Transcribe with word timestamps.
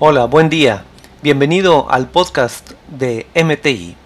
Hola, 0.00 0.26
buen 0.26 0.48
día. 0.48 0.84
Bienvenido 1.22 1.90
al 1.90 2.08
podcast 2.08 2.70
de 2.86 3.26
MTI. 3.34 3.96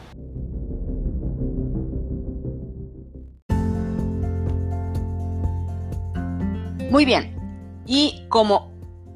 Muy 6.90 7.04
bien. 7.04 7.36
Y 7.84 8.24
como 8.30 8.72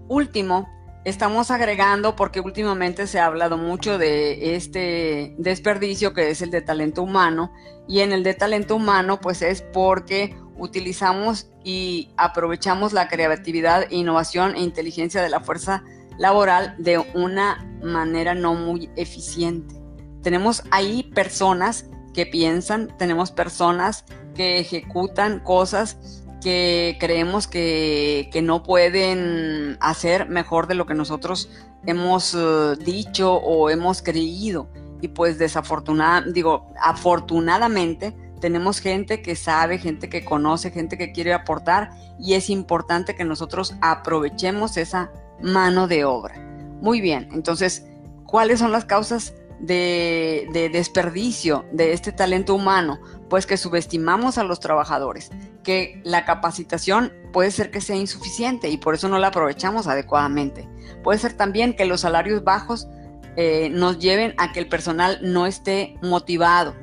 último, 0.09 0.69
estamos 1.07 1.51
agregando, 1.51 2.15
porque 2.15 2.41
últimamente 2.41 3.07
se 3.07 3.21
ha 3.21 3.25
hablado 3.25 3.57
mucho 3.57 3.97
de 3.97 4.55
este 4.55 5.35
desperdicio 5.39 6.13
que 6.13 6.29
es 6.29 6.43
el 6.43 6.51
de 6.51 6.61
talento 6.61 7.03
humano, 7.03 7.55
y 7.89 8.01
en 8.01 8.13
el 8.13 8.23
de 8.23 8.35
talento 8.35 8.77
humano, 8.77 9.19
pues 9.19 9.41
es 9.41 9.63
porque 9.63 10.37
utilizamos 10.59 11.51
y 11.65 12.11
aprovechamos 12.19 12.93
la 12.93 13.09
creatividad, 13.09 13.91
innovación 13.91 14.57
e 14.57 14.61
inteligencia 14.61 15.23
de 15.23 15.31
la 15.31 15.41
fuerza 15.41 15.83
laboral 16.19 16.75
de 16.79 16.99
una 17.15 17.67
manera 17.83 18.35
no 18.35 18.55
muy 18.55 18.91
eficiente. 18.97 19.75
Tenemos 20.23 20.63
ahí 20.71 21.05
personas 21.15 21.87
que 22.13 22.27
piensan, 22.27 22.97
tenemos 22.99 23.31
personas 23.31 24.05
que 24.35 24.59
ejecutan 24.59 25.41
cosas 25.41 26.23
que 26.43 26.97
creemos 27.01 27.49
que, 27.49 28.31
no 28.43 28.63
pueden 28.63 29.77
hacer 29.81 30.29
mejor 30.29 30.67
de 30.67 30.75
lo 30.75 30.87
que 30.87 30.95
nosotros 30.95 31.51
hemos 31.87 32.35
eh, 32.35 32.77
dicho 32.85 33.35
o 33.35 33.71
hemos 33.71 34.03
creído. 34.03 34.69
Y 35.01 35.09
pues 35.09 35.39
desafortunadamente, 35.39 36.33
digo, 36.33 36.73
afortunadamente 36.81 38.15
tenemos 38.41 38.79
gente 38.81 39.23
que 39.23 39.35
sabe, 39.35 39.79
gente 39.79 40.09
que 40.09 40.25
conoce, 40.25 40.71
gente 40.71 40.97
que 40.97 41.13
quiere 41.13 41.33
aportar 41.33 41.91
y 42.19 42.35
es 42.35 42.51
importante 42.51 43.15
que 43.15 43.25
nosotros 43.25 43.75
aprovechemos 43.81 44.77
esa 44.77 45.11
mano 45.43 45.89
de 45.89 46.05
obra. 46.05 46.35
Muy 46.81 47.01
bien, 47.01 47.29
entonces, 47.33 47.87
¿cuáles 48.27 48.59
son 48.59 48.73
las 48.73 48.85
causas 48.85 49.35
de, 49.61 50.49
desperdicio 50.73 51.65
de 51.73 51.93
este 51.93 52.13
talento 52.13 52.55
humano? 52.55 53.01
Pues 53.29 53.47
que 53.47 53.57
subestimamos 53.57 54.39
a 54.39 54.45
los 54.45 54.61
trabajadores, 54.61 55.31
que 55.63 56.01
la 56.05 56.25
capacitación 56.25 57.13
puede 57.33 57.51
ser 57.51 57.71
que 57.71 57.81
sea 57.81 57.97
insuficiente 57.97 58.69
y 58.69 58.77
por 58.77 58.95
eso 58.95 59.09
no 59.09 59.19
la 59.19 59.29
aprovechamos 59.29 59.87
adecuadamente. 59.87 60.69
Puede 61.03 61.19
ser 61.19 61.33
también 61.33 61.75
que 61.75 61.87
los 61.87 62.03
salarios 62.03 62.45
bajos 62.45 62.89
eh, 63.37 63.69
nos 63.71 63.99
lleven 63.99 64.35
a 64.39 64.53
que 64.53 64.61
el 64.61 64.69
personal 64.69 65.19
no 65.23 65.47
esté 65.47 65.97
motivado. 66.03 66.75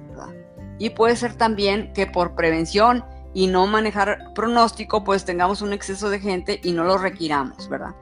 Y 0.80 0.90
puede 0.90 1.16
ser 1.16 1.36
también 1.36 1.94
que 1.94 2.08
por 2.08 2.36
prevención 2.36 3.06
y 3.34 3.48
no 3.48 3.67
manejar 3.67 4.34
pronóstico, 4.34 5.03
pues 5.03 5.26
tengamos 5.26 5.62
un 5.62 5.73
exceso 5.73 6.09
de 6.09 6.20
gente 6.20 6.59
y 6.64 6.72
no 6.72 6.84
lo 6.84 6.98
requiramos, 6.98 7.67
¿verdad? 7.70 7.95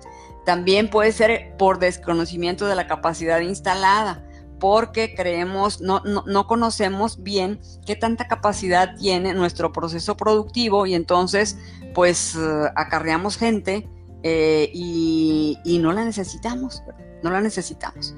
También 0.46 0.90
puede 0.90 1.12
ser 1.12 1.56
por 1.58 1.80
desconocimiento 1.80 2.66
de 2.66 2.76
la 2.76 2.88
capacidad 2.88 3.40
instalada, 3.40 4.26
porque 4.60 5.16
creemos, 5.16 5.82
no, 5.82 6.02
no, 6.02 6.48
conocemos 6.48 7.24
bien 7.24 7.60
qué 7.86 7.96
tanta 7.96 8.28
capacidad 8.28 8.96
tiene 8.96 9.34
nuestro 9.34 9.72
proceso 9.72 10.16
productivo 10.16 10.86
y 10.86 10.94
entonces 10.94 11.58
pues 11.96 12.36
eh, 12.36 12.40
acarreamos 12.76 13.38
gente 13.38 13.90
eh, 14.22 14.70
y, 14.72 15.58
y, 15.64 15.80
no 15.80 15.92
la 15.94 16.06
necesitamos, 16.06 16.84
no 17.24 17.32
la 17.32 17.42
necesitamos. 17.42 18.14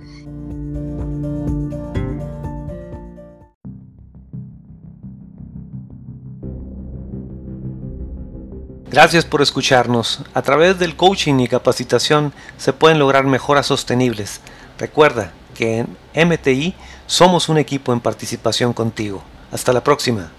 Gracias 8.93 9.25
por 9.25 9.41
escucharnos. 9.41 10.19
A 10.35 10.43
través 10.43 10.77
del 10.77 10.95
coaching 10.95 11.39
y 11.39 11.47
capacitación 11.47 12.31
se 12.57 12.73
pueden 12.73 12.99
lograr 12.99 13.25
mejoras 13.25 13.65
sostenibles. 13.65 14.39
Recuerda 14.77 15.31
que 15.55 15.79
en 16.13 16.29
MTI 16.29 16.75
somos 17.07 17.49
un 17.49 17.57
equipo 17.57 17.91
en 17.91 18.01
participación 18.01 18.71
contigo. 18.71 19.23
Hasta 19.51 19.73
la 19.73 19.83
próxima. 19.83 20.31